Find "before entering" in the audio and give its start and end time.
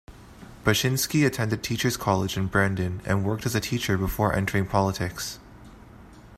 3.99-4.65